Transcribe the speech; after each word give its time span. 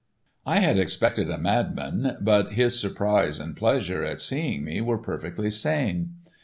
I 0.47 0.61
had 0.61 0.79
expected 0.79 1.29
a 1.29 1.37
madman, 1.37 2.17
but 2.21 2.53
his 2.53 2.79
surprise 2.79 3.39
and 3.39 3.55
pleasure 3.55 4.03
at 4.03 4.19
seeing 4.19 4.63
me 4.63 4.81
were 4.81 4.97
perfectly 4.97 5.51
sane. 5.51 6.15